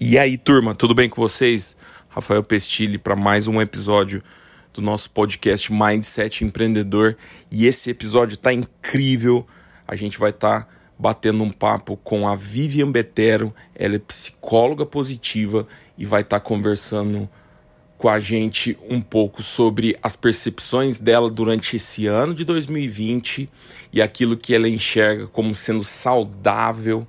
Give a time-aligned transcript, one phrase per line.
[0.00, 1.76] E aí, turma, tudo bem com vocês?
[2.08, 4.22] Rafael Pestilli para mais um episódio
[4.72, 7.16] do nosso podcast Mindset Empreendedor.
[7.50, 9.44] E esse episódio está incrível.
[9.88, 13.52] A gente vai estar tá batendo um papo com a Vivian Betero.
[13.74, 15.66] Ela é psicóloga positiva
[15.98, 17.28] e vai estar tá conversando
[17.96, 23.50] com a gente um pouco sobre as percepções dela durante esse ano de 2020
[23.92, 27.04] e aquilo que ela enxerga como sendo saudável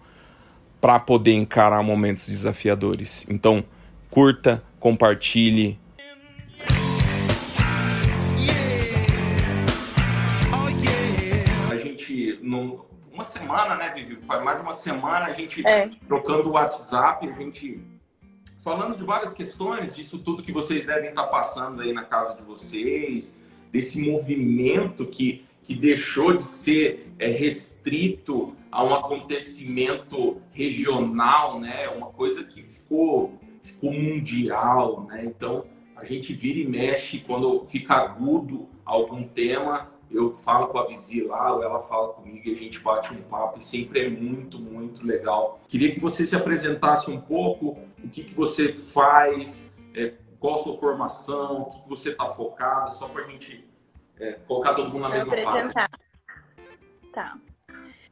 [0.80, 3.28] para poder encarar momentos desafiadores.
[3.30, 3.64] Então,
[4.10, 5.80] curta, compartilhe.
[11.72, 14.18] A gente, no, uma semana, né, Vivi?
[14.22, 15.90] Faz mais de uma semana a gente é.
[16.08, 17.82] trocando o WhatsApp, a gente
[18.62, 22.44] falando de várias questões, disso tudo que vocês devem estar passando aí na casa de
[22.44, 23.36] vocês,
[23.72, 31.88] desse movimento que, que deixou de ser é, restrito a um acontecimento regional, né?
[31.90, 35.26] Uma coisa que ficou, ficou mundial, né?
[35.26, 39.90] Então a gente vira e mexe quando fica agudo algum tema.
[40.10, 43.22] Eu falo com a Vivi lá, ou ela fala comigo e a gente bate um
[43.22, 45.60] papo e sempre é muito, muito legal.
[45.68, 50.58] Queria que você se apresentasse um pouco, o que, que você faz, é, qual a
[50.58, 53.69] sua formação, o que, que você está focada, só para a gente
[54.20, 55.90] é, colocar todo mundo na mesma apresentar.
[57.14, 57.38] Tá.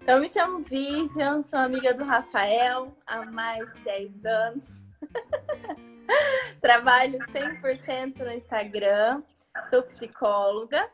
[0.05, 4.85] Eu me chamo Vivian, sou amiga do Rafael há mais de 10 anos.
[6.61, 9.21] trabalho 100% no Instagram,
[9.69, 10.89] sou psicóloga,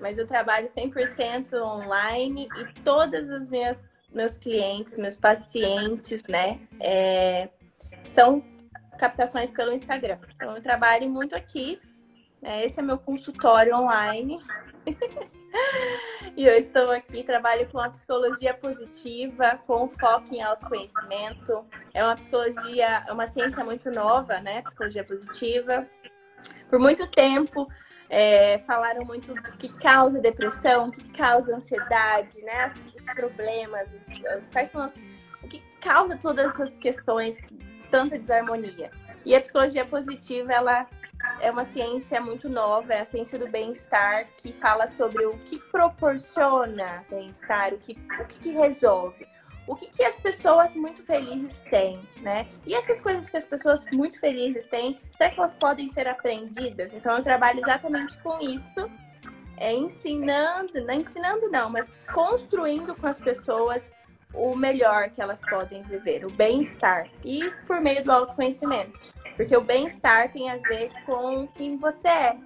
[0.00, 7.50] mas eu trabalho 100% online e todas as minhas meus clientes, meus pacientes, né, é,
[8.06, 8.42] são
[8.98, 10.18] captações pelo Instagram.
[10.34, 11.80] Então eu trabalho muito aqui.
[12.40, 14.40] Né, esse é meu consultório online.
[16.36, 21.62] e eu estou aqui, trabalho com a psicologia positiva, com foco em autoconhecimento.
[21.92, 24.62] É uma psicologia, é uma ciência muito nova, né?
[24.62, 25.86] Psicologia positiva.
[26.70, 27.66] Por muito tempo,
[28.08, 32.68] é, falaram muito do que causa depressão, o que causa ansiedade, né?
[32.68, 34.96] Os problemas, os, quais são as,
[35.42, 37.38] o que causa todas essas questões,
[37.90, 38.90] tanta desarmonia.
[39.24, 40.88] E a psicologia positiva, ela
[41.40, 45.58] é uma ciência muito nova, é a ciência do bem-estar, que fala sobre o que
[45.58, 49.26] proporciona bem-estar, o que, o que, que resolve.
[49.66, 52.48] O que, que as pessoas muito felizes têm, né?
[52.66, 56.94] E essas coisas que as pessoas muito felizes têm, será que elas podem ser aprendidas?
[56.94, 58.90] Então, eu trabalho exatamente com isso,
[59.58, 63.92] é, ensinando, não ensinando não, mas construindo com as pessoas
[64.32, 67.08] o melhor que elas podem viver, o bem-estar.
[67.24, 69.04] E isso por meio do autoconhecimento.
[69.38, 72.36] Porque o bem-estar tem a ver com quem você é,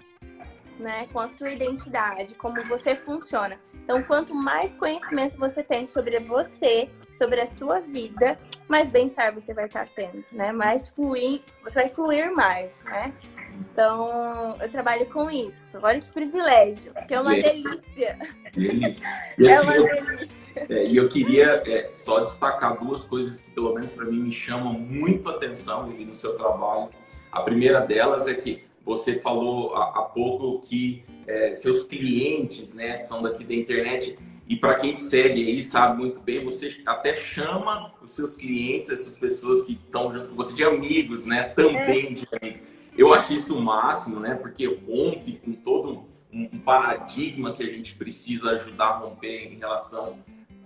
[0.78, 1.08] né?
[1.10, 3.58] Com a sua identidade, como você funciona.
[3.82, 9.52] Então, quanto mais conhecimento você tem sobre você, sobre a sua vida, mais bem-estar você
[9.52, 10.50] vai estar tendo, né?
[10.50, 13.12] Mais fluir, você vai fluir mais, né?
[13.60, 15.78] Então, eu trabalho com isso.
[15.82, 18.18] Olha que privilégio, que é uma delícia.
[18.54, 19.02] delícia.
[19.38, 20.28] E, assim, é uma delícia.
[20.68, 24.32] É, e eu queria é, só destacar duas coisas que, pelo menos para mim, me
[24.32, 26.90] chamam muito atenção no seu trabalho.
[27.30, 32.96] A primeira delas é que você falou há, há pouco que é, seus clientes né,
[32.96, 34.18] são daqui da internet.
[34.52, 38.90] E para quem te segue aí, sabe muito bem, você até chama os seus clientes,
[38.90, 41.44] essas pessoas que estão junto com você, de amigos, né?
[41.44, 42.10] Também é.
[42.10, 42.62] de amigos.
[42.94, 44.34] Eu acho isso o máximo, né?
[44.34, 50.18] Porque rompe com todo um paradigma que a gente precisa ajudar a romper em relação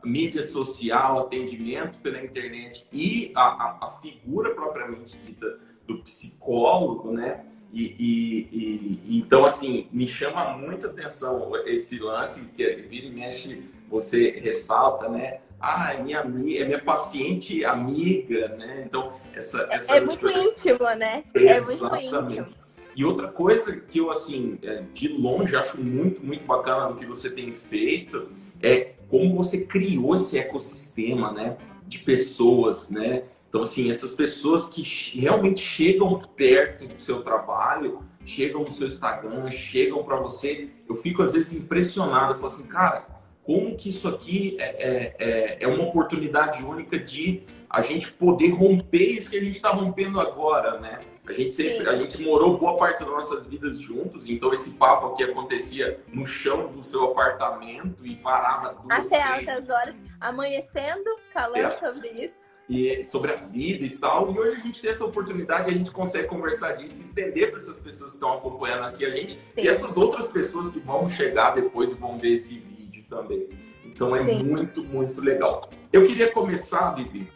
[0.04, 7.44] mídia social, atendimento pela internet e a, a, a figura propriamente dita do psicólogo, né?
[7.72, 13.62] E, e, e, então, assim, me chama muita atenção esse lance que vira e mexe,
[13.88, 15.38] você ressalta, né?
[15.60, 18.84] Ah, é minha, é minha paciente amiga, né?
[18.86, 19.66] Então, essa...
[19.70, 21.24] essa é, é muito íntimo, né?
[21.34, 22.46] É muito íntimo.
[22.94, 27.04] E outra coisa que eu, assim, é, de longe acho muito, muito bacana no que
[27.04, 28.30] você tem feito
[28.62, 31.58] é como você criou esse ecossistema, né?
[31.86, 33.24] De pessoas, né?
[33.48, 34.82] Então, assim, essas pessoas que
[35.18, 41.22] realmente chegam perto do seu trabalho, chegam no seu Instagram, chegam para você, eu fico
[41.22, 42.32] às vezes impressionado.
[42.32, 43.06] Eu falo assim, cara,
[43.46, 48.50] como que isso aqui é, é, é, é uma oportunidade única de a gente poder
[48.50, 51.00] romper isso que a gente está rompendo agora, né?
[51.28, 51.88] A gente sempre, Sim.
[51.88, 56.24] a gente morou boa parte das nossas vidas juntos, então esse papo aqui acontecia no
[56.24, 61.70] chão do seu apartamento e varava duas Até altas horas, amanhecendo, falando é.
[61.72, 62.46] sobre isso.
[62.68, 64.32] E sobre a vida e tal.
[64.32, 67.80] E hoje a gente tem essa oportunidade, a gente consegue conversar disso, estender para essas
[67.80, 69.40] pessoas que estão acompanhando aqui a gente Sim.
[69.56, 72.75] e essas outras pessoas que vão chegar depois e vão ver esse vídeo
[73.08, 73.48] também.
[73.84, 74.42] Então é Sim.
[74.42, 75.70] muito, muito legal.
[75.92, 77.28] Eu queria começar, Bibi,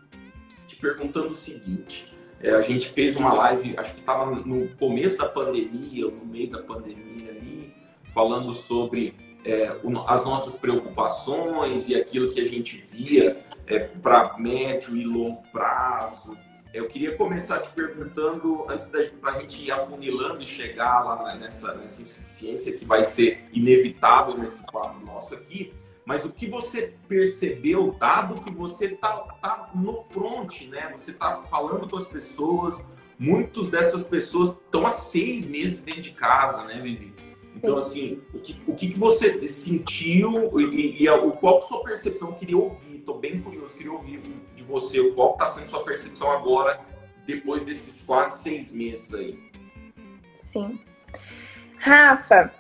[0.67, 5.19] te perguntando o seguinte: É, a gente fez uma live, acho que estava no começo
[5.19, 7.75] da pandemia, ou no meio da pandemia ali,
[8.05, 9.15] falando sobre
[9.45, 9.77] é,
[10.07, 16.37] as nossas preocupações e aquilo que a gente via é, para médio e longo prazo.
[16.73, 21.35] Eu queria começar te perguntando, antes da para a gente ir afunilando e chegar lá
[21.35, 25.73] nessa, nessa insuficiência que vai ser inevitável nesse quadro nosso aqui,
[26.05, 30.93] mas o que você percebeu, dado que você tá, tá no front, né?
[30.95, 32.87] Você tá falando com as pessoas,
[33.19, 37.13] muitas dessas pessoas estão há seis meses dentro de casa, né, Vivi?
[37.55, 42.31] Então, assim, o que, o que você sentiu e, e, e qual a sua percepção?
[42.31, 44.21] Eu queria ouvir, estou bem curioso, queria ouvir
[44.55, 46.81] de você qual está sendo sua percepção agora,
[47.27, 49.39] depois desses quase seis meses aí.
[50.35, 50.81] Sim.
[51.79, 52.53] Rafa,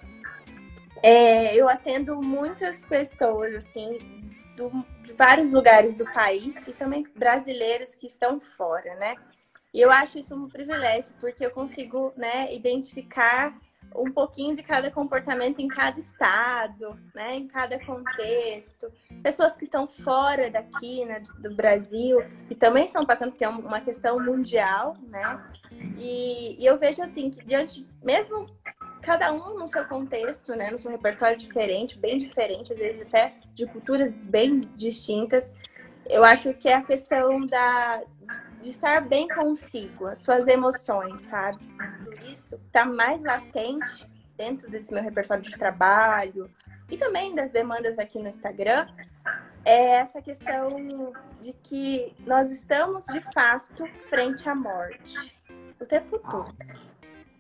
[1.02, 3.98] é, eu atendo muitas pessoas, assim,
[4.56, 4.70] do,
[5.02, 9.16] de vários lugares do país e também brasileiros que estão fora, né?
[9.72, 13.56] E eu acho isso um privilégio, porque eu consigo, né, identificar
[13.94, 18.90] um pouquinho de cada comportamento em cada estado, né, em cada contexto.
[19.22, 24.18] Pessoas que estão fora daqui, né, do Brasil, e também estão passando por uma questão
[24.18, 25.42] mundial, né?
[25.98, 28.46] E, e eu vejo assim que diante, mesmo
[29.02, 33.34] cada um no seu contexto, né, no seu repertório diferente, bem diferente, às vezes até
[33.54, 35.50] de culturas bem distintas.
[36.08, 38.02] Eu acho que é a questão da
[38.60, 41.58] de estar bem consigo, as suas emoções, sabe?
[42.30, 46.50] Isso está mais latente dentro desse meu repertório de trabalho
[46.90, 48.86] e também das demandas aqui no Instagram,
[49.64, 55.36] é essa questão de que nós estamos de fato frente à morte
[55.78, 56.56] o tempo todo.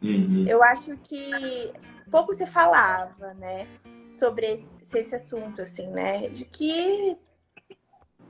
[0.02, 0.46] Uhum.
[0.46, 1.72] Eu acho que
[2.10, 3.66] pouco se falava, né,
[4.10, 7.16] sobre esse, esse assunto, assim, né, de que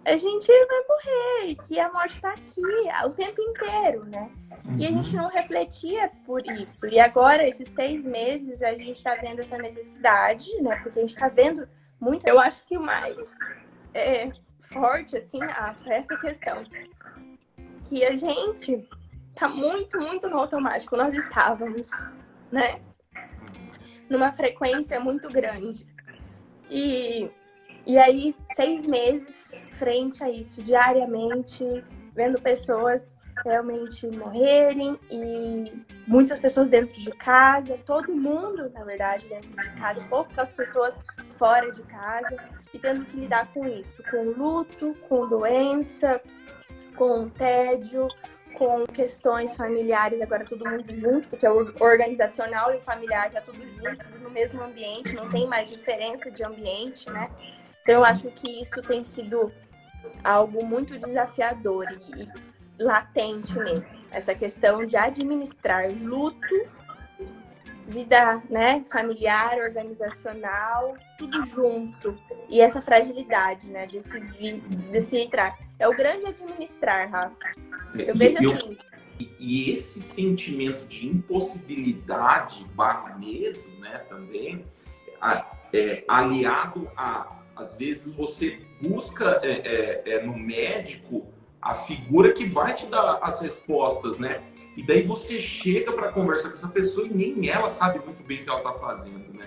[0.04, 2.62] a gente vai morrer, que a morte está aqui
[3.04, 4.30] o tempo inteiro, né?
[4.66, 4.78] Uhum.
[4.78, 5.22] E a gente uhum.
[5.22, 6.86] não refletia por isso.
[6.86, 10.76] E agora, esses seis meses, a gente está vendo essa necessidade, né?
[10.82, 11.68] Porque a gente está vendo
[12.00, 12.26] muito.
[12.26, 13.16] Eu acho que o mais
[13.92, 14.30] é,
[14.60, 16.64] forte, assim, ah, essa questão.
[17.88, 18.88] Que a gente
[19.34, 20.96] tá muito, muito no automático.
[20.96, 21.90] Nós estávamos,
[22.50, 22.80] né?
[24.08, 25.86] Numa frequência muito grande.
[26.70, 27.30] E,
[27.86, 31.64] e aí, seis meses frente a isso, diariamente,
[32.14, 35.72] vendo pessoas realmente morrerem e
[36.06, 40.98] muitas pessoas dentro de casa, todo mundo, na verdade, dentro de casa, poucas pessoas
[41.32, 42.36] fora de casa.
[42.72, 46.20] E tendo que lidar com isso, com luto, com doença,
[46.94, 48.06] com tédio,
[48.54, 54.06] com questões familiares, agora todo mundo junto, porque é organizacional e familiar tá tudo junto,
[54.06, 57.28] tudo no mesmo ambiente, não tem mais diferença de ambiente, né?
[57.90, 59.50] Então eu acho que isso tem sido
[60.22, 63.98] algo muito desafiador e, e latente mesmo.
[64.12, 66.54] Essa questão de administrar luto,
[67.88, 72.16] vida né, familiar, organizacional, tudo junto.
[72.48, 74.20] E essa fragilidade, né, desse,
[74.92, 75.58] desse entrar.
[75.76, 77.54] É o grande administrar, Rafa.
[77.98, 78.78] Eu vejo eu, assim.
[79.36, 84.64] E esse sentimento de impossibilidade barra medo, né, também,
[85.72, 91.26] é, aliado a às vezes você busca é, é, é, no médico
[91.60, 94.42] a figura que vai te dar as respostas, né?
[94.76, 98.40] E daí você chega para conversar com essa pessoa e nem ela sabe muito bem
[98.40, 99.46] o que ela está fazendo, né?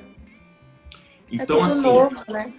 [1.31, 1.81] É então, é assim.
[1.81, 2.53] Novo, né?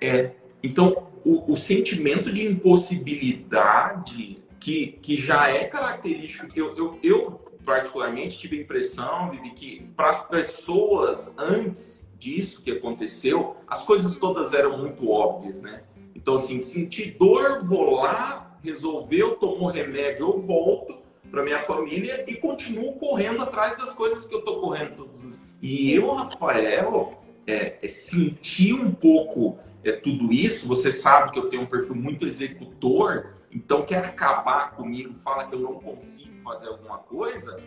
[0.00, 0.30] É,
[0.62, 7.32] então, o, o, sentimento de impossibilidade que, que já é característico, eu, eu, eu
[7.64, 14.16] particularmente tive a impressão, de que para as pessoas antes disso que aconteceu, as coisas
[14.18, 15.82] todas eram muito óbvias, né?
[16.14, 22.36] Então, assim, senti dor, vou lá, resolveu, tomou remédio, eu volto para minha família e
[22.36, 25.56] continuo correndo atrás das coisas que eu tô correndo todos os dias.
[25.60, 30.66] E eu, Rafael, é, é, senti um pouco é, tudo isso.
[30.68, 35.54] Você sabe que eu tenho um perfil muito executor, então quer acabar comigo, fala que
[35.54, 37.60] eu não consigo fazer alguma coisa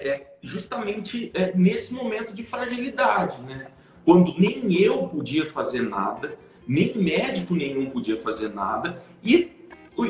[0.00, 3.68] é justamente é, nesse momento de fragilidade, né?
[4.04, 9.52] Quando nem eu podia fazer nada, nem médico nenhum podia fazer nada, e,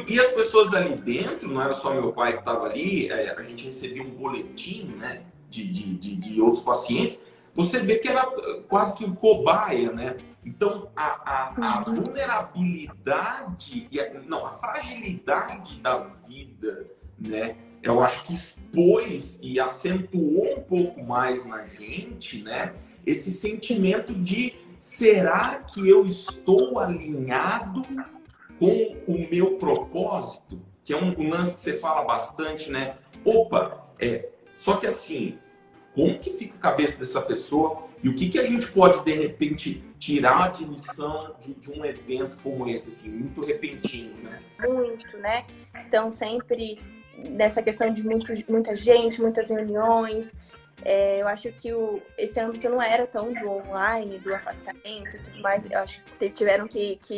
[0.07, 3.43] e as pessoas ali dentro, não era só meu pai que estava ali, é, a
[3.43, 7.21] gente recebia um boletim né, de, de, de, de, outros pacientes,
[7.55, 8.25] você vê que era
[8.69, 10.17] quase que um cobaia, né?
[10.45, 11.95] Então, a, a, a uhum.
[11.95, 16.87] vulnerabilidade, e a, não, a fragilidade da vida,
[17.19, 17.57] né?
[17.83, 22.73] Eu acho que expôs e acentuou um pouco mais na gente, né?
[23.07, 27.83] Esse sentimento de será que eu estou alinhado
[28.59, 30.61] com o meu propósito?
[30.91, 32.97] que é um, lance que você fala bastante, né?
[33.25, 35.39] Opa, é, só que assim,
[35.95, 39.13] como que fica a cabeça dessa pessoa e o que, que a gente pode, de
[39.13, 44.43] repente, tirar de lição de, de um evento como esse, assim, muito repentino, né?
[44.67, 45.45] Muito, né?
[45.79, 46.81] Estão sempre
[47.29, 50.35] nessa questão de muito, muita gente, muitas reuniões,
[50.85, 55.19] é, eu acho que o, esse âmbito não era tão do online, do afastamento e
[55.19, 55.71] tudo mais.
[55.71, 57.15] Eu acho que tiveram que, que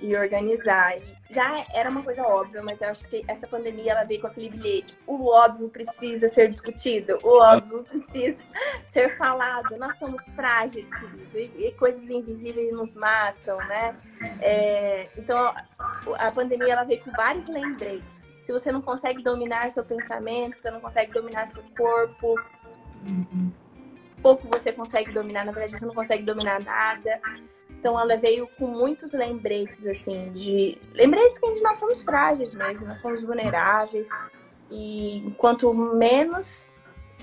[0.00, 0.94] ir organizar.
[1.30, 4.50] Já era uma coisa óbvia, mas eu acho que essa pandemia ela veio com aquele
[4.50, 4.94] bilhete.
[5.06, 8.42] O óbvio precisa ser discutido, o óbvio precisa
[8.88, 9.76] ser falado.
[9.76, 13.96] Nós somos frágeis, querido, e, e coisas invisíveis nos matam, né?
[14.40, 15.52] É, então
[16.18, 18.29] a pandemia ela veio com vários lembretes.
[18.50, 22.34] Se você não consegue dominar seu pensamento, se você não consegue dominar seu corpo,
[24.20, 27.20] pouco você consegue dominar, na verdade você não consegue dominar nada.
[27.70, 30.76] Então ela veio com muitos lembretes, assim, de.
[30.92, 34.08] Lembretes que nós somos frágeis mesmo, nós somos vulneráveis.
[34.68, 36.68] E quanto menos,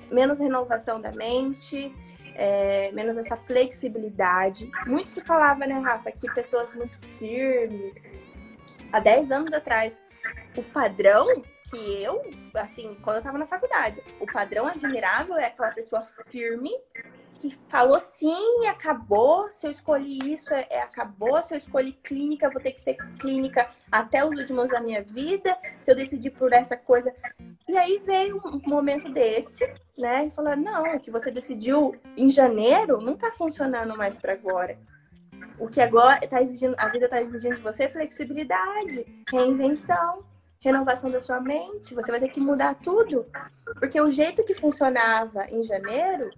[0.10, 1.93] menos renovação da mente,
[2.36, 4.72] é, menos essa flexibilidade.
[4.86, 8.13] Muito se falava, né, Rafa, que pessoas muito firmes.
[8.93, 10.01] Há 10 anos atrás,
[10.57, 12.23] o padrão que eu,
[12.55, 16.71] assim, quando eu tava na faculdade, o padrão admirável é aquela pessoa firme
[17.37, 19.51] que falou sim acabou.
[19.51, 21.41] Se eu escolhi isso, é, é, acabou.
[21.43, 25.55] Se eu escolhi clínica, vou ter que ser clínica até os últimos da minha vida.
[25.79, 27.13] Se eu decidir por essa coisa.
[27.67, 30.25] E aí veio um momento desse, né?
[30.25, 34.79] E falou: não, o que você decidiu em janeiro não tá funcionando mais para agora.
[35.59, 40.23] O que agora tá exigindo, a vida tá exigindo de você é flexibilidade, reinvenção
[40.67, 43.25] renovação da sua mente, você vai ter que mudar tudo.
[43.79, 46.29] Porque o jeito que funcionava em janeiro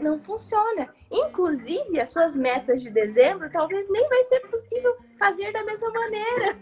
[0.00, 0.88] não funciona.
[1.10, 6.58] Inclusive, as suas metas de dezembro talvez nem vai ser possível fazer da mesma maneira.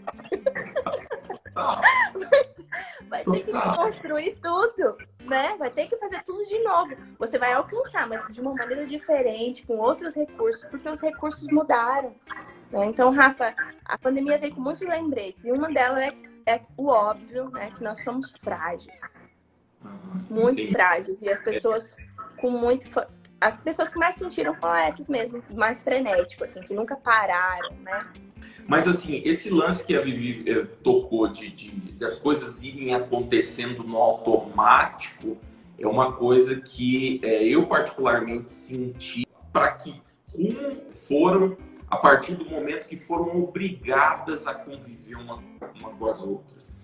[3.09, 5.55] vai ter que desconstruir tudo, né?
[5.57, 6.95] Vai ter que fazer tudo de novo.
[7.19, 12.15] Você vai alcançar, mas de uma maneira diferente, com outros recursos, porque os recursos mudaram.
[12.71, 12.85] Né?
[12.85, 16.11] Então, Rafa, a pandemia veio com muitos lembretes, e uma delas é
[16.47, 17.71] é o óbvio, né?
[17.75, 19.01] Que nós somos frágeis.
[20.29, 21.21] Muito frágeis.
[21.21, 21.89] E as pessoas
[22.37, 22.87] com muito.
[23.39, 28.07] As pessoas que mais sentiram foram essas mesmo, mais frenético, assim, que nunca pararam, né?
[28.67, 33.83] Mas assim, esse lance que a Vivi eh, tocou de, de, das coisas irem acontecendo
[33.83, 35.37] no automático
[35.77, 40.01] é uma coisa que eh, eu particularmente senti para que
[40.33, 41.55] rumo foram
[41.89, 45.41] a partir do momento que foram obrigadas a conviver uma,
[45.75, 46.75] uma com as outras.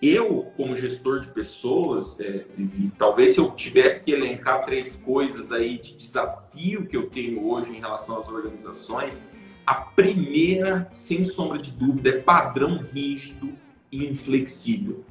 [0.00, 5.50] Eu, como gestor de pessoas, é, Vivi, talvez se eu tivesse que elencar três coisas
[5.50, 9.20] aí de desafio que eu tenho hoje em relação às organizações,
[9.66, 13.52] a primeira, sem sombra de dúvida, é padrão rígido
[13.90, 15.04] e inflexível.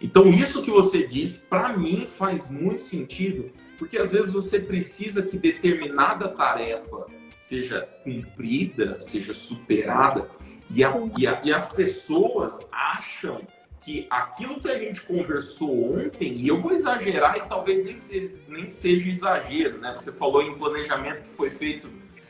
[0.00, 5.22] Então, isso que você disse, para mim, faz muito sentido, porque às vezes você precisa
[5.22, 7.06] que determinada tarefa
[7.40, 10.28] seja cumprida, seja superada.
[10.70, 13.40] E, a, e, a, e, as pessoas acham
[13.80, 18.42] que aquilo que a gente conversou ontem, e eu vou exagerar e talvez nem seja,
[18.48, 19.94] nem seja exagero, né?
[19.98, 21.88] Você falou em planejamento que foi feito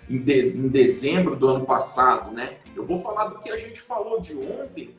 [0.08, 2.58] em, de, em dezembro do ano passado, né?
[2.76, 4.94] Eu vou falar do que a gente falou de ontem.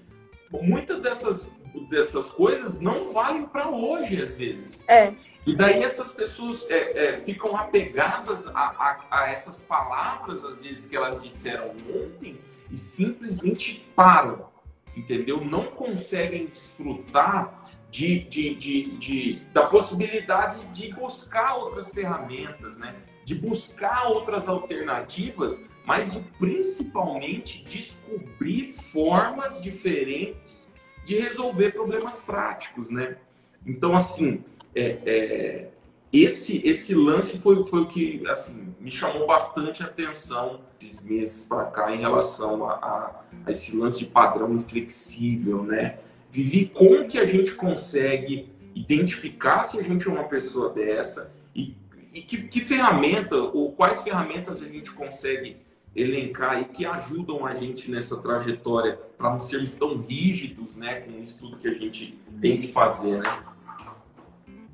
[0.52, 1.48] Muitas dessas,
[1.90, 4.84] dessas coisas não valem para hoje, às vezes.
[4.88, 5.14] É.
[5.46, 10.86] E daí essas pessoas é, é, ficam apegadas a, a, a, essas palavras, às vezes,
[10.86, 14.48] que elas disseram ontem e simplesmente param,
[14.96, 15.44] entendeu?
[15.44, 22.96] Não conseguem desfrutar de, de, de, de, da possibilidade de buscar outras ferramentas, né?
[23.30, 30.74] de buscar outras alternativas, mas de principalmente descobrir formas diferentes
[31.06, 32.90] de resolver problemas práticos.
[32.90, 33.18] Né?
[33.66, 34.44] Então, assim,
[34.76, 35.68] é, é,
[36.12, 41.66] esse, esse lance foi, foi o que assim, me chamou bastante atenção esses meses para
[41.66, 46.00] cá em relação a, a, a, esse lance de padrão inflexível, né?
[46.32, 51.76] Vivi como que a gente consegue identificar se a gente é uma pessoa dessa e,
[52.14, 55.58] e que, que ferramenta ou quais ferramentas a gente consegue
[55.96, 61.22] elencar e que ajudam a gente nessa trajetória para não sermos tão rígidos, né, com
[61.22, 63.44] isso tudo que a gente tem que fazer, né?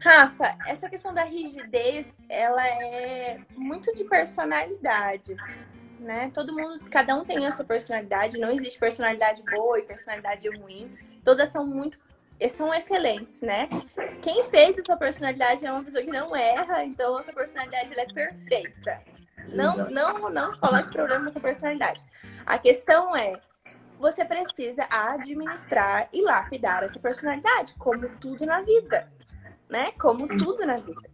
[0.05, 5.59] Rafa, essa questão da rigidez, ela é muito de personalidade, assim,
[6.00, 6.29] né?
[6.31, 10.88] Todo mundo, cada um tem a sua personalidade, não existe personalidade boa e personalidade ruim.
[11.24, 11.97] Todas são muito
[12.51, 13.67] são excelentes, né?
[14.21, 18.00] Quem fez a sua personalidade é uma pessoa que não erra, então a sua personalidade
[18.00, 19.00] é perfeita.
[19.47, 22.05] Não, não, não coloque problema na sua personalidade.
[22.45, 23.39] A questão é
[23.97, 29.09] você precisa administrar e lapidar essa personalidade, como tudo na vida,
[29.69, 29.91] né?
[30.00, 31.10] Como tudo na vida.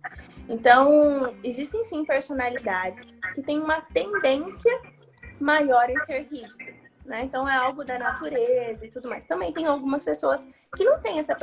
[0.48, 4.72] Então, existem sim personalidades que têm uma tendência
[5.39, 6.81] maior em ser rígidas.
[7.05, 7.24] Né?
[7.24, 9.25] Então é algo da natureza e tudo mais.
[9.25, 11.36] Também tem algumas pessoas que não têm essa,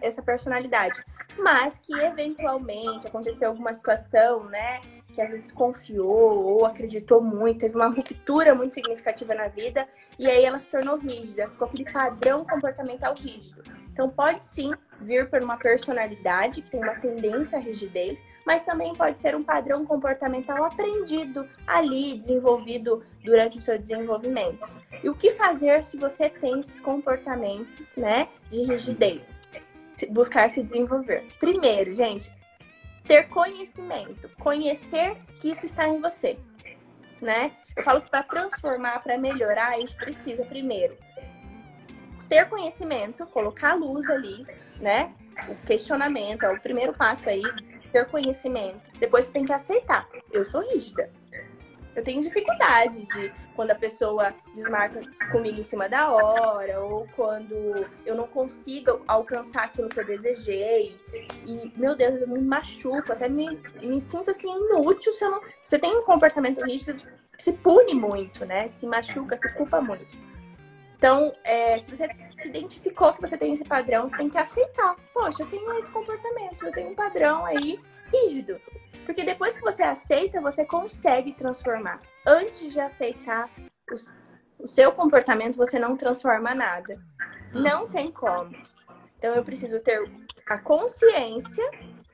[0.00, 1.02] essa personalidade,
[1.38, 4.80] mas que eventualmente aconteceu alguma situação, né?
[5.14, 9.86] Que às vezes confiou ou acreditou muito, teve uma ruptura muito significativa na vida,
[10.18, 13.62] e aí ela se tornou rígida, ficou aquele padrão comportamental rígido.
[13.94, 18.92] Então, pode sim vir por uma personalidade que tem uma tendência à rigidez, mas também
[18.92, 24.68] pode ser um padrão comportamental aprendido ali, desenvolvido durante o seu desenvolvimento.
[25.00, 29.40] E o que fazer se você tem esses comportamentos, né, de rigidez?
[30.10, 31.28] Buscar se desenvolver.
[31.38, 32.32] Primeiro, gente,
[33.06, 36.38] ter conhecimento, conhecer que isso está em você,
[37.20, 37.52] né?
[37.76, 40.96] Eu falo que para transformar, para melhorar, a gente precisa primeiro
[42.28, 44.46] ter conhecimento, colocar a luz ali,
[44.80, 45.14] né?
[45.48, 47.42] O questionamento é o primeiro passo aí,
[47.92, 48.90] ter conhecimento.
[48.98, 50.08] Depois você tem que aceitar.
[50.32, 51.10] Eu sou rígida.
[51.94, 57.54] Eu tenho dificuldade de quando a pessoa desmarca comigo em cima da hora, ou quando
[58.04, 60.98] eu não consigo alcançar aquilo que eu desejei.
[61.46, 65.40] E, meu Deus, eu me machuco, até me, me sinto assim inútil se eu não.
[65.62, 67.02] Você tem um comportamento rígido,
[67.38, 68.68] se pune muito, né?
[68.68, 70.16] Se machuca, se culpa muito.
[70.96, 74.96] Então, é, se você se identificou que você tem esse padrão, você tem que aceitar.
[75.12, 77.78] Poxa, eu tenho esse comportamento, eu tenho um padrão aí
[78.12, 78.58] rígido.
[79.04, 82.00] Porque depois que você aceita, você consegue transformar.
[82.26, 83.48] Antes de aceitar
[83.92, 84.12] os,
[84.58, 86.94] o seu comportamento, você não transforma nada.
[87.52, 88.54] Não tem como.
[89.18, 90.10] Então, eu preciso ter
[90.46, 91.64] a consciência,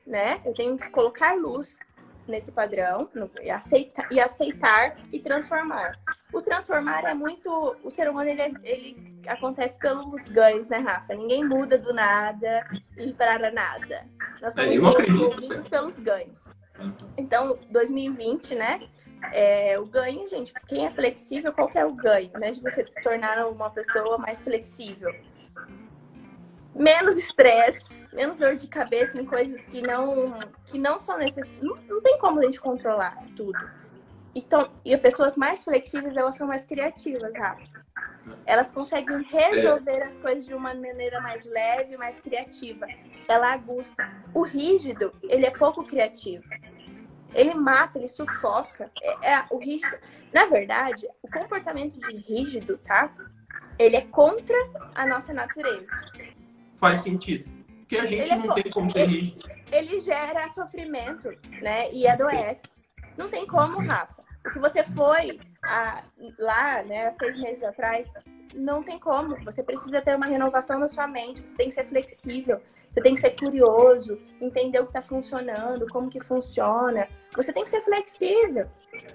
[0.05, 0.41] né?
[0.45, 1.77] Eu tenho que colocar luz
[2.27, 3.09] nesse padrão
[3.41, 5.99] e, aceitar, e aceitar e transformar.
[6.33, 7.75] O transformar é muito.
[7.83, 11.13] O ser humano ele, ele acontece pelos ganhos, né, Rafa?
[11.13, 12.65] Ninguém muda do nada
[12.97, 14.07] e para nada.
[14.41, 16.45] Nós somos é, movidos pelos ganhos.
[17.17, 18.87] Então, 2020, né?
[19.31, 22.51] É, o ganho, gente, quem é flexível, qual que é o ganho, né?
[22.51, 25.13] De você se tornar uma pessoa mais flexível
[26.73, 31.61] menos estresse, menos dor de cabeça em coisas que não, que não são necessárias.
[31.61, 33.59] Não, não tem como a gente controlar tudo.
[34.33, 37.81] Então, e pessoas mais flexíveis, elas são mais criativas, Rafa.
[38.45, 42.87] Elas conseguem resolver as coisas de uma maneira mais leve, mais criativa.
[43.27, 44.09] Ela aguça.
[44.33, 46.43] O rígido, ele é pouco criativo.
[47.33, 48.91] Ele mata, ele sufoca.
[49.01, 49.97] É, é, o rígido.
[50.33, 53.11] Na verdade, o comportamento de rígido, tá?
[53.77, 54.55] Ele é contra
[54.95, 55.87] a nossa natureza
[56.81, 57.47] faz sentido.
[57.77, 59.37] Porque a gente ele é não é, tem como ser ele,
[59.71, 61.29] ele gera sofrimento,
[61.61, 61.91] né?
[61.93, 62.81] E adoece.
[63.15, 64.23] Não tem como, Rafa.
[64.45, 66.03] O que você foi a,
[66.39, 68.11] lá, né, seis meses atrás,
[68.55, 69.35] não tem como.
[69.43, 71.41] Você precisa ter uma renovação na sua mente.
[71.41, 72.59] Você tem que ser flexível.
[72.91, 77.07] Você tem que ser curioso, entender o que está funcionando, como que funciona.
[77.35, 78.67] Você tem que ser flexível.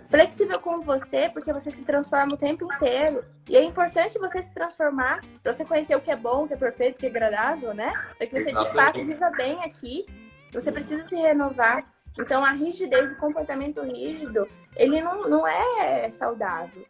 [0.08, 3.22] Flexível com você, porque você se transforma o tempo inteiro.
[3.46, 6.54] E é importante você se transformar, para você conhecer o que é bom, o que
[6.54, 7.92] é perfeito, o que é agradável, né?
[8.16, 10.06] Para que você de fato viva bem aqui.
[10.54, 11.84] Você precisa se renovar.
[12.18, 16.86] Então, a rigidez, o comportamento rígido, ele não, não é saudável.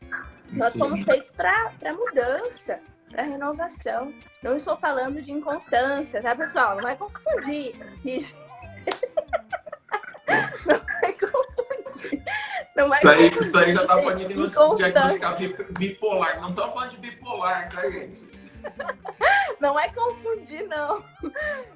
[0.52, 4.12] Nós fomos feitos para mudança para renovação.
[4.42, 6.76] Não estou falando de inconstância, tá, pessoal?
[6.76, 7.74] Não vai confundir.
[10.66, 12.22] Não vai confundir.
[12.76, 13.46] Não vai isso, aí, confundir.
[13.46, 16.40] isso aí já tá pode diagnosticar bipolar.
[16.40, 18.28] Não estamos falando de bipolar, tá, gente?
[19.60, 21.02] Não é confundir, não.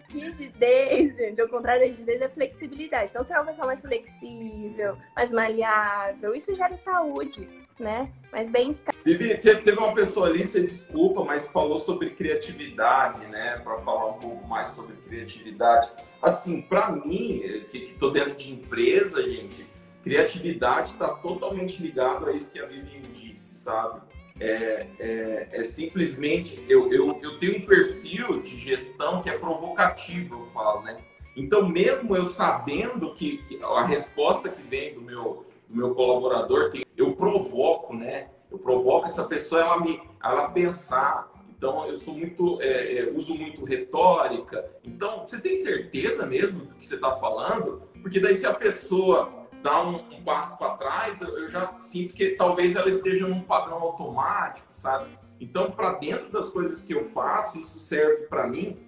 [0.08, 1.40] Rigidez, gente.
[1.40, 3.10] Ao contrário da rigidez é flexibilidade.
[3.10, 6.34] Então, é uma pessoa mais flexível, mais maleável.
[6.34, 7.48] Isso gera saúde,
[7.80, 8.12] né?
[8.30, 8.94] Mais bem-estar.
[9.02, 13.58] Teve uma pessoa ali, você desculpa, mas falou sobre criatividade, né?
[13.64, 15.90] Para falar um pouco mais sobre criatividade.
[16.22, 19.66] Assim, para mim, que estou dentro de empresa, gente,
[20.04, 24.00] criatividade está totalmente ligado a isso que a Vivi disse, sabe?
[24.40, 30.40] é, é, é simplesmente eu, eu, eu tenho um perfil de gestão que é provocativo,
[30.40, 30.98] eu falo, né?
[31.36, 36.70] Então, mesmo eu sabendo que, que a resposta que vem do meu, do meu colaborador,
[37.00, 38.28] eu provoco, né?
[38.50, 41.30] Eu provoco essa pessoa ela me ela pensar.
[41.48, 44.64] Então, eu sou muito, é, é, uso muito retórica.
[44.82, 47.82] Então, você tem certeza mesmo do que você está falando?
[48.00, 49.30] Porque daí se a pessoa
[49.62, 53.42] dar um, um passo para trás, eu, eu, já sinto que talvez ela esteja num
[53.42, 55.18] padrão automático, sabe?
[55.38, 58.78] Então, para dentro das coisas que eu faço, isso serve para mim.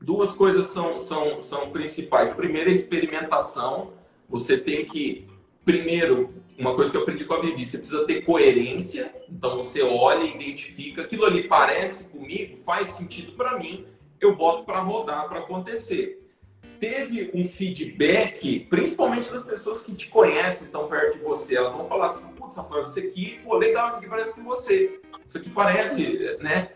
[0.00, 2.32] Duas coisas são, são, são principais.
[2.32, 3.94] Primeiro, a experimentação.
[4.28, 5.28] Você tem que
[5.66, 9.14] primeiro, uma coisa que eu aprendi com a Vivi, você precisa ter coerência.
[9.28, 13.86] Então você olha e identifica aquilo ali parece comigo, faz sentido para mim,
[14.20, 16.22] eu boto para rodar para acontecer.
[16.78, 21.56] Teve um feedback, principalmente das pessoas que te conhecem, estão perto de você.
[21.56, 25.00] Elas vão falar assim: putz, Rafael, isso aqui, pô, legal, isso aqui parece com você.
[25.24, 26.70] Isso aqui parece, né?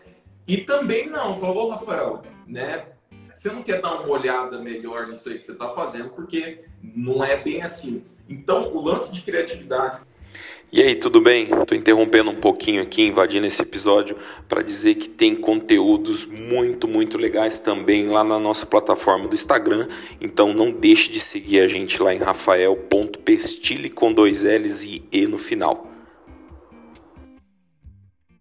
[0.47, 2.87] E também não, falou, Rafael, né?
[3.33, 7.23] Você não quer dar uma olhada melhor nisso aí que você está fazendo, porque não
[7.23, 8.03] é bem assim.
[8.31, 9.99] Então, o lance de criatividade.
[10.71, 11.51] E aí, tudo bem?
[11.51, 14.15] Estou interrompendo um pouquinho aqui, invadindo esse episódio,
[14.47, 19.89] para dizer que tem conteúdos muito, muito legais também lá na nossa plataforma do Instagram.
[20.21, 25.27] Então, não deixe de seguir a gente lá em rafael.pestile com dois L's e E
[25.27, 25.91] no final.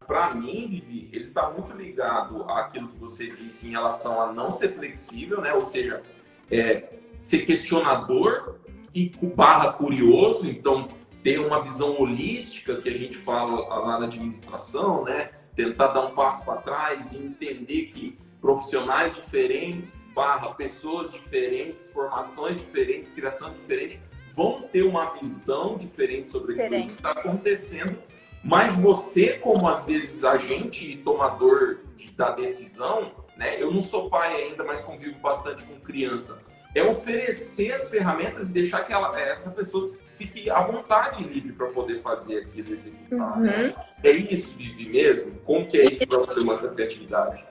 [0.07, 4.53] Para mim, Vivi, ele está muito ligado àquilo que você disse em relação a não
[4.53, 5.53] ser flexível, né?
[5.53, 6.01] Ou seja,
[6.49, 8.61] é, ser questionador
[8.95, 10.89] e barra curioso, então
[11.23, 15.31] ter uma visão holística que a gente fala lá na administração, né?
[15.55, 22.59] Tentar dar um passo para trás e entender que profissionais diferentes, barra pessoas diferentes, formações
[22.59, 24.01] diferentes, criação diferente,
[24.33, 27.99] vão ter uma visão diferente sobre aquilo que está acontecendo.
[28.43, 33.61] Mas você, como às vezes agente e tomador de, da decisão, né?
[33.61, 36.43] Eu não sou pai ainda, mas convivo bastante com criança
[36.75, 39.83] é oferecer as ferramentas e deixar que ela, essa pessoa
[40.17, 43.39] fique à vontade livre para poder fazer aquilo, executar.
[43.39, 43.43] Uhum.
[43.43, 43.75] Né?
[44.05, 45.39] É isso, Vivi, mesmo?
[45.41, 47.45] Como que é isso para você mostrar criatividade?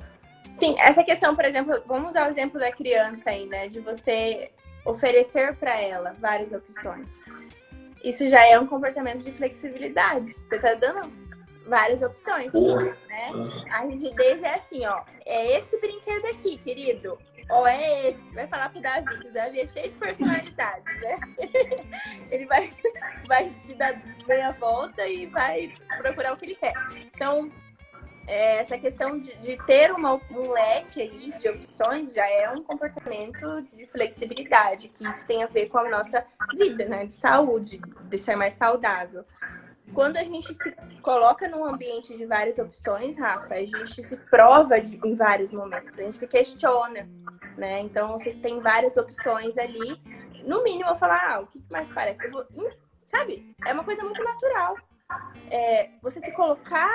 [0.56, 3.68] Sim, essa questão, por exemplo, vamos usar o exemplo da criança aí, né?
[3.68, 4.52] De você
[4.86, 7.22] oferecer para ela várias opções.
[8.04, 10.32] Isso já é um comportamento de flexibilidade.
[10.32, 11.12] Você está dando
[11.66, 12.98] várias opções, Porra.
[13.08, 13.32] né?
[13.72, 15.02] A rigidez é assim, ó.
[15.26, 17.18] É esse brinquedo aqui, querido
[17.50, 21.18] ou é esse, vai falar pro Davi, o Davi é cheio de personalidade, né?
[22.30, 22.72] ele vai,
[23.28, 26.74] vai te dar meia volta e vai procurar o que ele quer.
[26.96, 27.52] Então,
[28.28, 32.62] é, essa questão de, de ter uma, um leque ali de opções já é um
[32.62, 36.24] comportamento de flexibilidade, que isso tem a ver com a nossa
[36.56, 37.08] vida, né?
[37.08, 39.26] De saúde, de ser mais saudável.
[39.94, 40.72] Quando a gente se
[41.02, 45.98] coloca num ambiente de várias opções, Rafa, a gente se prova de, em vários momentos,
[46.00, 47.10] a gente se questiona,
[47.58, 47.80] né?
[47.80, 50.02] Então, você tem várias opções ali.
[50.46, 52.26] No mínimo, eu falar, ah, o que mais parece?
[52.26, 52.46] Eu vou,
[53.06, 53.56] sabe?
[53.66, 54.76] É uma coisa muito natural.
[55.50, 56.90] É, você se colocar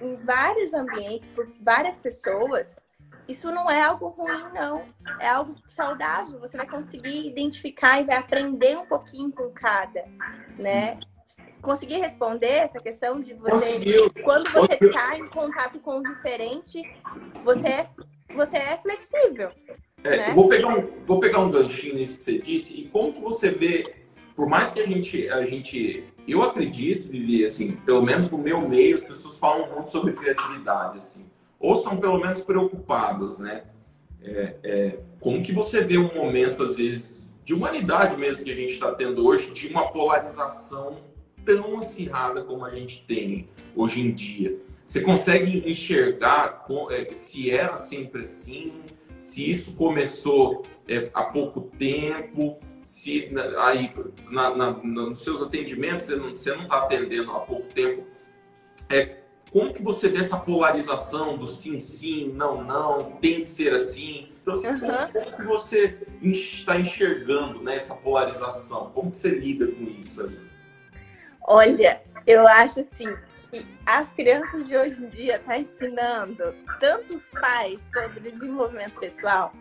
[0.00, 2.80] em, em vários ambientes por várias pessoas,
[3.28, 4.86] isso não é algo ruim, não.
[5.18, 6.38] É algo saudável.
[6.40, 10.04] Você vai conseguir identificar e vai aprender um pouquinho com cada,
[10.58, 10.98] né?
[11.64, 13.50] Conseguir responder essa questão de você.
[13.50, 14.10] Conseguiu.
[14.22, 16.82] Quando você está em contato com o diferente,
[17.42, 17.88] você é,
[18.34, 19.50] você é flexível.
[20.04, 20.34] É, né?
[20.34, 23.50] vou, pegar um, vou pegar um ganchinho nisso que você disse, e como que você
[23.50, 23.94] vê,
[24.36, 26.04] por mais que a gente, a gente.
[26.28, 30.98] Eu acredito, Vivi, assim, pelo menos no meu meio, as pessoas falam muito sobre criatividade,
[30.98, 31.26] assim.
[31.58, 33.64] Ou são pelo menos preocupadas, né?
[34.22, 38.54] É, é, como que você vê um momento, às vezes, de humanidade mesmo que a
[38.54, 40.96] gente está tendo hoje, de uma polarização
[41.44, 44.58] tão acirrada como a gente tem hoje em dia.
[44.84, 48.72] Você consegue enxergar é, se era sempre assim,
[49.16, 53.90] se isso começou é, há pouco tempo, se aí
[54.30, 58.04] na, na, nos seus atendimentos você não está tá atendendo há pouco tempo.
[58.90, 63.72] É, como que você vê essa polarização do sim, sim, não, não, tem que ser
[63.72, 64.28] assim?
[64.42, 64.80] Então, assim, uhum.
[64.80, 68.90] como, como, que você está enxergando né, essa polarização?
[68.92, 70.36] Como que você lida com isso aí?
[71.44, 73.14] Olha, eu acho assim
[73.50, 79.52] que as crianças de hoje em dia estão tá ensinando tantos pais sobre desenvolvimento pessoal.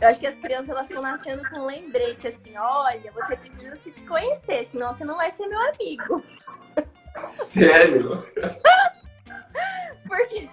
[0.00, 3.76] Eu acho que as crianças elas estão nascendo com um lembrete assim, olha, você precisa
[3.76, 6.22] se conhecer, senão você não vai ser meu amigo.
[7.24, 8.26] Sério?
[10.06, 10.48] Porque,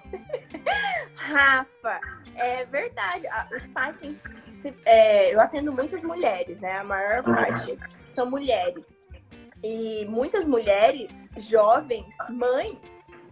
[1.16, 2.00] Rafa,
[2.36, 3.28] é verdade.
[3.54, 4.18] Os pais têm.
[4.86, 6.78] É, eu atendo muitas mulheres, né?
[6.78, 7.78] A maior parte
[8.14, 8.92] são mulheres.
[9.63, 12.80] E muitas mulheres, jovens, mães,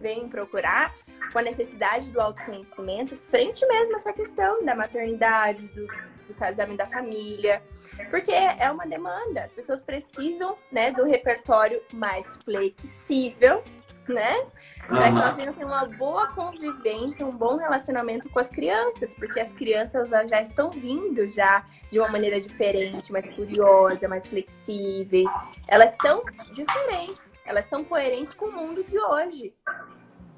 [0.00, 0.94] vêm procurar
[1.32, 5.86] com a necessidade do autoconhecimento, frente mesmo a essa questão da maternidade, do,
[6.26, 7.62] do casamento da família,
[8.10, 9.44] porque é uma demanda.
[9.44, 13.62] As pessoas precisam né, do repertório mais flexível
[14.10, 14.46] né?
[14.86, 19.52] Para que elas tenham uma boa convivência, um bom relacionamento com as crianças, porque as
[19.52, 25.30] crianças já estão vindo já de uma maneira diferente, mais curiosa, mais flexíveis.
[25.68, 29.54] Elas estão diferentes, elas estão coerentes com o mundo de hoje,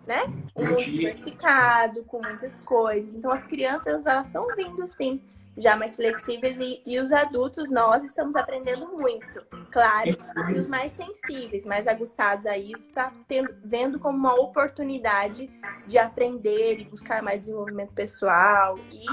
[0.06, 0.22] né?
[0.54, 3.14] Um mundo diversificado, com muitas coisas.
[3.14, 5.22] Então as crianças elas estão vindo sim
[5.56, 10.16] já mais flexíveis e, e, os adultos, nós estamos aprendendo muito, claro,
[10.50, 13.12] e os mais sensíveis, mais aguçados a isso, está
[13.62, 15.50] vendo como uma oportunidade
[15.86, 19.04] de aprender e buscar mais desenvolvimento pessoal e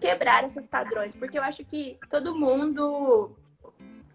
[0.00, 3.36] quebrar esses padrões, porque eu acho que todo mundo,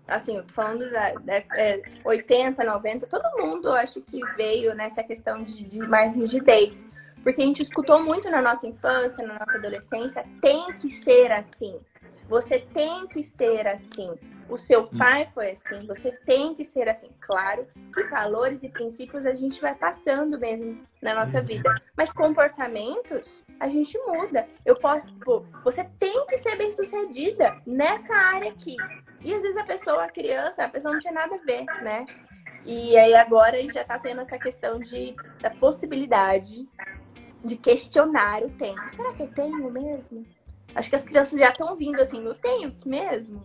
[0.07, 5.03] assim, eu tô falando da, da é, 80, 90, todo mundo acho que veio nessa
[5.03, 6.85] questão de, de mais rigidez.
[7.25, 11.79] Porque a gente escutou muito na nossa infância, na nossa adolescência, tem que ser assim.
[12.29, 14.13] Você tem que ser assim.
[14.47, 14.89] O seu hum.
[14.95, 17.09] pai foi assim, você tem que ser assim.
[17.19, 21.45] Claro que valores e princípios a gente vai passando mesmo na nossa uhum.
[21.45, 21.75] vida.
[21.97, 24.47] Mas comportamentos, a gente muda.
[24.63, 28.75] Eu posso, pô, você tem que ser bem sucedida nessa área aqui.
[29.21, 32.05] E às vezes a pessoa, a criança, a pessoa não tinha nada a ver, né?
[32.63, 36.67] E aí agora a gente já tá tendo essa questão de, da possibilidade
[37.45, 38.81] de questionar o tempo.
[38.89, 40.25] Será que eu tenho mesmo?
[40.73, 43.43] Acho que as crianças já estão vindo assim, eu tenho mesmo?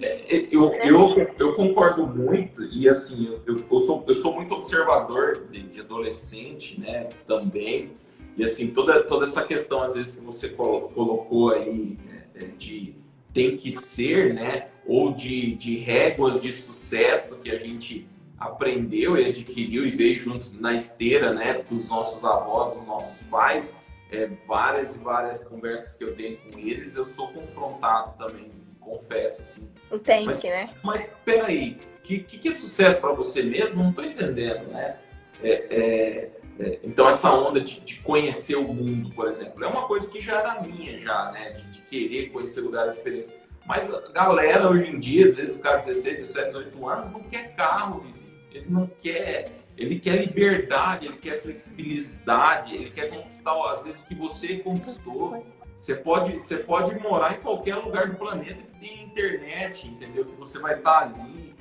[0.00, 0.80] É, eu, né?
[0.90, 5.80] eu, eu concordo muito, e assim, eu, eu, sou, eu sou muito observador de, de
[5.80, 7.92] adolescente, né, também,
[8.36, 11.96] e assim, toda, toda essa questão, às vezes, que você colocou aí,
[12.34, 12.96] é, de
[13.32, 18.08] tem que ser, né, ou de, de réguas de sucesso que a gente
[18.38, 23.74] aprendeu e adquiriu e veio junto na esteira, né, dos nossos avós, dos nossos pais,
[24.10, 29.42] é, várias e várias conversas que eu tenho com eles, eu sou confrontado também, confesso,
[29.42, 29.70] assim.
[29.90, 30.70] O tem mas, né?
[30.82, 33.82] Mas peraí, o que, que, que, é sucesso para você mesmo?
[33.82, 34.96] Não estou entendendo, né?
[35.42, 39.86] É, é, é, então essa onda de, de, conhecer o mundo, por exemplo, é uma
[39.86, 41.50] coisa que já era minha, já, né?
[41.50, 43.34] De, de querer conhecer lugares diferentes.
[43.66, 47.10] Mas a galera hoje em dia, às vezes o cara de 16, 17, 18 anos
[47.10, 48.02] não quer carro,
[48.52, 54.04] ele não quer, ele quer liberdade, ele quer flexibilidade, ele quer conquistar às vezes o
[54.06, 55.46] que você conquistou.
[55.76, 60.24] Você pode, você pode morar em qualquer lugar do planeta que tem internet, entendeu?
[60.24, 61.54] Que você vai estar ali,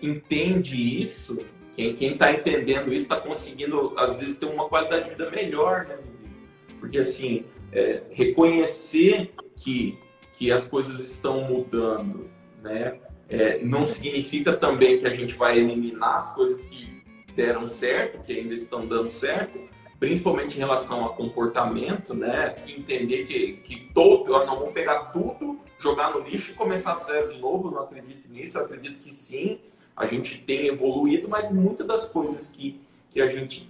[0.00, 1.38] entende isso.
[1.74, 5.86] Quem quem está entendendo isso está conseguindo às vezes ter uma qualidade de vida melhor,
[5.86, 5.98] né?
[6.78, 9.98] Porque assim, é, reconhecer que
[10.32, 12.30] que as coisas estão mudando,
[12.62, 12.98] né?
[13.30, 17.00] É, não significa também que a gente vai eliminar as coisas que
[17.34, 19.56] deram certo, que ainda estão dando certo,
[20.00, 22.56] principalmente em relação a comportamento, né?
[22.66, 27.32] Entender que, que todo, não vamos pegar tudo, jogar no lixo e começar do zero
[27.32, 27.68] de novo.
[27.68, 29.60] Eu não acredito nisso, eu acredito que sim,
[29.96, 33.68] a gente tem evoluído, mas muitas das coisas que, que a gente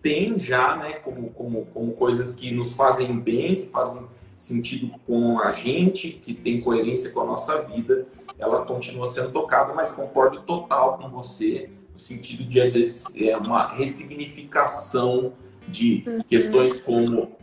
[0.00, 5.38] tem já, né, como, como, como coisas que nos fazem bem, que fazem sentido com
[5.40, 8.06] a gente, que tem coerência com a nossa vida,
[8.38, 13.36] ela continua sendo tocada, mas concordo total com você, no sentido de, às vezes, é
[13.36, 15.34] uma ressignificação
[15.68, 16.22] de uhum.
[16.22, 17.36] questões como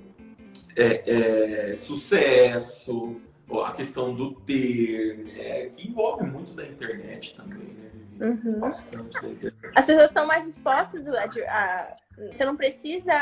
[0.76, 3.20] é, é, sucesso,
[3.66, 7.92] a questão do ter, né, que envolve muito da internet também, né?
[8.28, 8.60] Uhum.
[8.60, 9.72] Bastante da internet.
[9.76, 11.96] As pessoas estão mais expostas a, a
[12.34, 13.14] você não precisa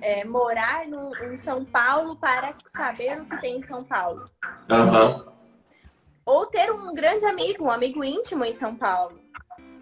[0.00, 4.28] é, morar no, em São Paulo para saber o que tem em São Paulo.
[4.68, 5.37] Uhum.
[6.28, 9.18] Ou ter um grande amigo, um amigo íntimo em São Paulo.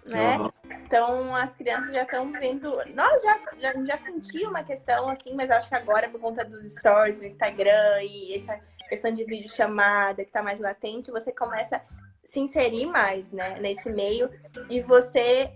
[0.05, 0.39] Né?
[0.39, 0.49] Uhum.
[0.85, 2.71] Então as crianças já estão vendo.
[2.95, 6.77] Nós já, já, já sentimos uma questão assim, mas acho que agora, por conta dos
[6.77, 11.79] stories, do Instagram e essa questão de vídeo chamada que está mais latente, você começa
[11.79, 11.81] a
[12.23, 14.31] se inserir mais né, nesse meio
[14.71, 15.51] e você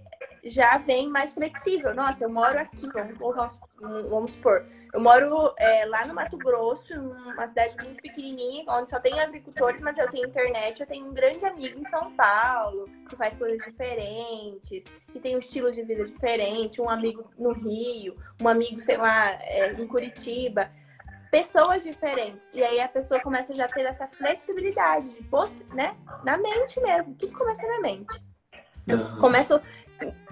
[0.45, 1.95] já vem mais flexível.
[1.95, 3.59] Nossa, eu moro aqui, vamos,
[4.09, 8.99] vamos, supor, eu moro é, lá no Mato Grosso, numa cidade muito pequenininha, onde só
[8.99, 10.81] tem agricultores, mas eu tenho internet.
[10.81, 15.39] Eu tenho um grande amigo em São Paulo, que faz coisas diferentes, que tem um
[15.39, 20.71] estilo de vida diferente, um amigo no Rio, um amigo, sei lá, é, em Curitiba.
[21.31, 22.51] Pessoas diferentes.
[22.53, 25.97] E aí a pessoa começa já a ter essa flexibilidade, de, né?
[26.25, 27.15] Na mente mesmo.
[27.15, 28.21] Tudo começa na mente.
[28.89, 29.21] Eu uhum.
[29.21, 29.61] começo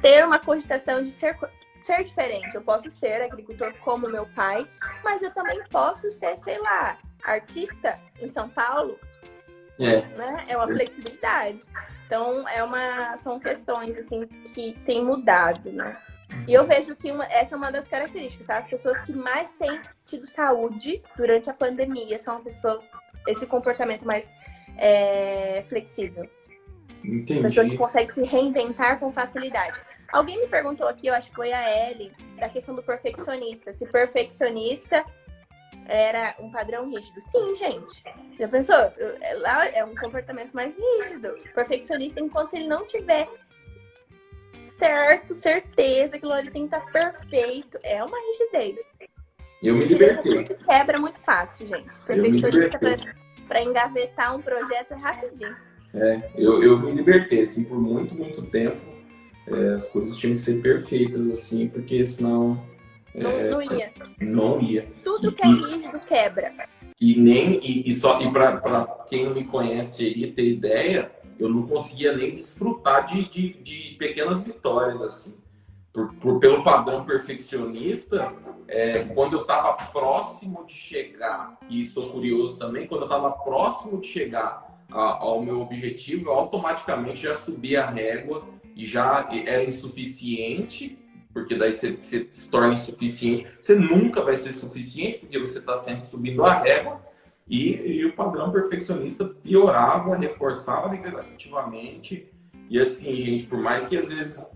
[0.01, 1.37] ter uma cogitação de ser,
[1.83, 2.55] ser diferente.
[2.55, 4.69] Eu posso ser agricultor como meu pai,
[5.05, 8.99] mas eu também posso ser, sei lá, artista em São Paulo.
[9.81, 10.45] É, né?
[10.49, 11.61] é uma flexibilidade.
[12.07, 15.97] Então, é uma, são questões assim que têm mudado, né?
[16.47, 18.59] E eu vejo que uma, essa é uma das características, tá?
[18.59, 22.83] As pessoas que mais têm tido saúde durante a pandemia são pessoas,
[23.27, 24.31] esse comportamento mais
[24.77, 26.29] é, flexível.
[27.05, 27.43] Entendi.
[27.43, 29.81] Pessoa que consegue se reinventar com facilidade.
[30.11, 33.73] Alguém me perguntou aqui, eu acho que foi a Ellie, da questão do perfeccionista.
[33.73, 35.05] Se perfeccionista
[35.87, 37.21] era um padrão rígido.
[37.21, 38.05] Sim, gente.
[38.39, 38.77] Já pensou?
[38.77, 41.35] É, lá é um comportamento mais rígido.
[41.55, 43.29] Perfeccionista, enquanto ele não tiver
[44.63, 48.77] certo, certeza, aquilo ali tem que estar perfeito, é uma rigidez.
[49.63, 50.45] Eu me libertei.
[50.45, 51.99] Quebra muito fácil, gente.
[52.01, 52.79] Perfeccionista
[53.49, 55.68] para engavetar um projeto é rapidinho.
[55.95, 58.77] É, eu, eu me libertei, assim, por muito, muito tempo.
[59.47, 62.63] É, as coisas tinham que ser perfeitas, assim, porque senão.
[63.15, 63.93] Não, é, não ia.
[64.21, 64.89] Não ia.
[65.03, 66.53] Tudo que é rígido quebra.
[67.01, 67.59] E nem.
[67.63, 72.15] E, e só, e para quem não me conhece aí ter ideia, eu não conseguia
[72.15, 75.35] nem desfrutar de, de, de pequenas vitórias, assim.
[75.93, 78.33] Por, por, pelo padrão perfeccionista,
[78.69, 83.99] é, quando eu estava próximo de chegar, e sou curioso também, quando eu estava próximo
[83.99, 90.99] de chegar ao meu objetivo, eu automaticamente já subi a régua e já era insuficiente,
[91.33, 93.47] porque daí você, você se torna insuficiente.
[93.61, 97.03] Você nunca vai ser suficiente, porque você está sempre subindo a régua,
[97.49, 102.29] e, e, o padrão perfeccionista piorava, reforçava negativamente.
[102.69, 104.53] E assim, gente, por mais que às vezes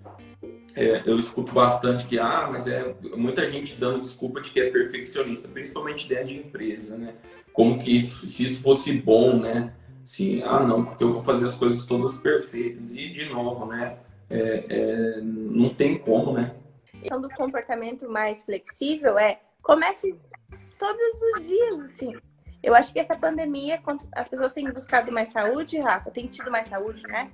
[0.77, 4.71] é, eu escuto bastante que, ah, mas é muita gente dando desculpa de que é
[4.71, 7.15] perfeccionista, principalmente dentro de empresa, né?
[7.53, 9.73] Como que isso, se isso fosse bom, né?
[10.05, 12.95] Sim, ah, não, porque eu vou fazer as coisas todas perfeitas.
[12.95, 13.99] E, de novo, né?
[14.29, 16.55] É, é, não tem como, né?
[17.03, 20.17] questão do comportamento mais flexível é comece
[20.79, 22.17] todos os dias, assim.
[22.63, 26.51] Eu acho que essa pandemia, quando as pessoas têm buscado mais saúde, Rafa, têm tido
[26.51, 27.31] mais saúde, né?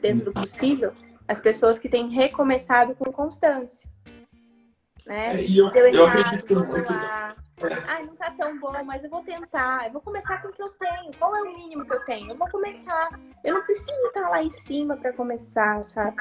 [0.00, 0.92] Dentro do possível,
[1.28, 3.88] as pessoas que têm recomeçado com constância.
[5.06, 5.36] Né?
[5.36, 6.92] É, e eu, eu acredito muito.
[7.86, 9.86] Ai, não tá tão bom, mas eu vou tentar.
[9.86, 11.12] Eu vou começar com o que eu tenho.
[11.18, 12.30] Qual é o mínimo que eu tenho?
[12.30, 13.08] Eu vou começar.
[13.42, 16.16] Eu não preciso estar lá em cima para começar, sabe?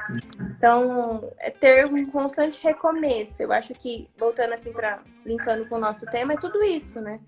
[0.57, 3.43] Então, é ter um constante recomeço.
[3.43, 7.19] Eu acho que, voltando assim para linkando com o nosso tema, é tudo isso, né?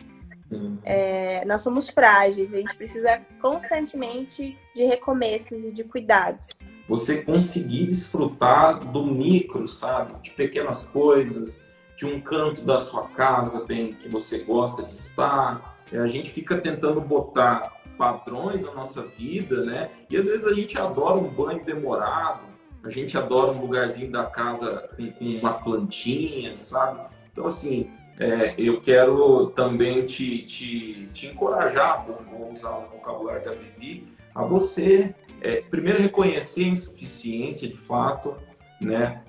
[0.83, 6.49] É, nós somos frágeis, a gente precisa constantemente de recomeços e de cuidados.
[6.87, 10.21] Você conseguir desfrutar do micro, sabe?
[10.21, 11.59] De pequenas coisas,
[11.95, 15.77] de um canto da sua casa bem que você gosta de estar.
[15.91, 19.89] É, a gente fica tentando botar padrões na nossa vida, né?
[20.09, 22.45] E às vezes a gente adora um banho demorado,
[22.83, 27.01] a gente adora um lugarzinho da casa com, com umas plantinhas, sabe?
[27.31, 33.51] Então, assim, é, eu quero também te, te, te encorajar, vou usar o vocabulário da
[33.51, 38.35] Vivi, a você, é, primeiro, reconhecer a insuficiência de fato,
[38.79, 39.21] né?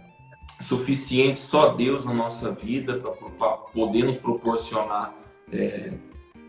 [0.61, 2.99] Suficiente só Deus na nossa vida
[3.39, 5.15] para poder nos proporcionar
[5.53, 5.93] é,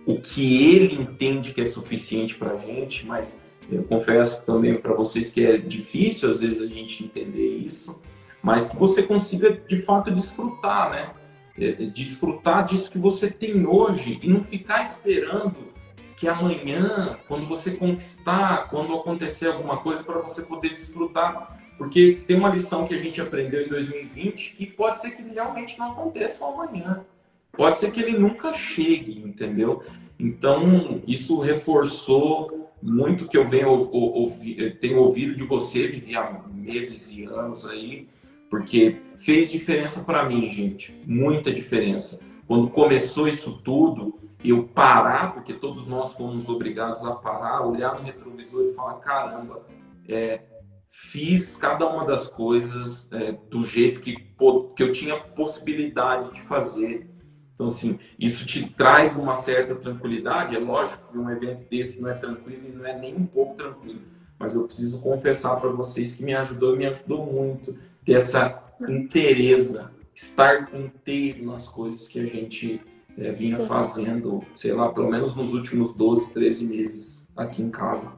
[0.05, 3.39] o que Ele entende que é suficiente para a gente, mas
[3.69, 7.99] eu confesso também para vocês que é difícil às vezes a gente entender isso,
[8.41, 11.13] mas que você consiga de fato desfrutar, né?
[11.59, 15.67] É, é, desfrutar disso que você tem hoje e não ficar esperando
[16.15, 21.59] que amanhã, quando você conquistar, quando acontecer alguma coisa, para você poder desfrutar.
[21.77, 25.77] Porque tem uma lição que a gente aprendeu em 2020 que pode ser que realmente
[25.77, 27.05] não aconteça amanhã.
[27.51, 29.83] Pode ser que ele nunca chegue, entendeu?
[30.19, 37.11] Então, isso reforçou muito que eu venho ouvi, tenho ouvido de você, Vivi, há meses
[37.11, 38.07] e anos aí,
[38.49, 42.21] porque fez diferença para mim, gente, muita diferença.
[42.47, 48.03] Quando começou isso tudo, eu parar, porque todos nós fomos obrigados a parar, olhar no
[48.03, 49.65] retrovisor e falar: caramba,
[50.07, 50.41] é,
[50.89, 57.09] fiz cada uma das coisas é, do jeito que, que eu tinha possibilidade de fazer.
[57.53, 60.55] Então, assim, isso te traz uma certa tranquilidade.
[60.55, 63.55] É lógico que um evento desse não é tranquilo e não é nem um pouco
[63.55, 64.01] tranquilo.
[64.37, 69.91] Mas eu preciso confessar para vocês que me ajudou, me ajudou muito ter essa inteireza,
[70.13, 72.79] estar inteiro nas coisas que a gente
[73.17, 78.13] é, vinha fazendo, sei lá, pelo menos nos últimos 12, 13 meses aqui em casa.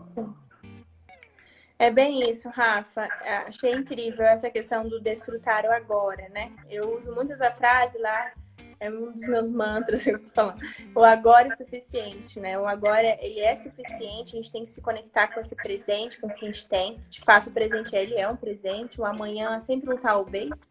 [1.80, 3.06] É bem isso, Rafa.
[3.24, 6.52] É, achei incrível essa questão do desfrutar o agora, né?
[6.70, 8.34] Eu uso muito essa frase lá
[8.82, 10.62] é um dos meus mantras, eu falando.
[10.96, 12.58] O agora é suficiente, né?
[12.60, 16.28] O agora ele é suficiente, a gente tem que se conectar com esse presente, com
[16.28, 16.98] o que a gente tem.
[17.10, 20.70] De fato, o presente ele é um presente, o amanhã é sempre um talvez.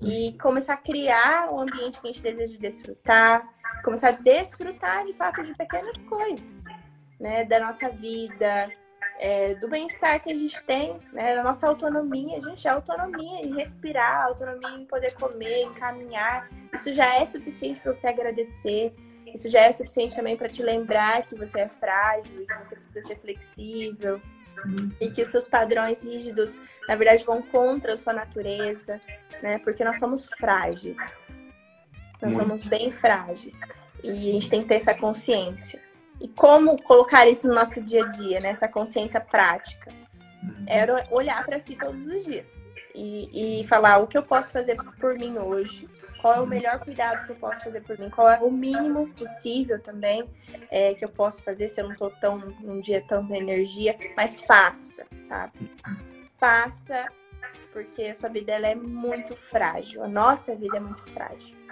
[0.00, 3.48] E começar a criar um ambiente que a gente deseja desfrutar,
[3.82, 6.56] começar a desfrutar de fato de pequenas coisas,
[7.18, 7.44] né?
[7.44, 8.70] Da nossa vida,
[9.18, 13.42] é, do bem-estar que a gente tem, né, da nossa autonomia, a gente, a autonomia
[13.42, 18.94] em respirar, autonomia em poder comer, em caminhar, isso já é suficiente para você agradecer,
[19.26, 22.76] isso já é suficiente também para te lembrar que você é frágil e que você
[22.76, 24.20] precisa ser flexível
[25.00, 26.58] e que seus padrões rígidos,
[26.88, 29.00] na verdade, vão contra a sua natureza,
[29.42, 30.98] né, porque nós somos frágeis,
[32.20, 32.48] nós Muito.
[32.48, 33.60] somos bem frágeis
[34.02, 35.85] e a gente tem que ter essa consciência.
[36.20, 39.92] E como colocar isso no nosso dia a dia, nessa consciência prática?
[40.42, 40.64] Uhum.
[40.66, 42.54] Era olhar para si todos os dias
[42.96, 45.88] e, e falar o que eu posso fazer por mim hoje,
[46.20, 49.08] qual é o melhor cuidado que eu posso fazer por mim, qual é o mínimo
[49.10, 50.24] possível também
[50.70, 54.40] é, que eu posso fazer se eu não tô tão num dia tanta energia, mas
[54.40, 55.70] faça, sabe?
[56.38, 57.06] Faça,
[57.72, 61.65] porque a sua vida ela é muito frágil, a nossa vida é muito frágil.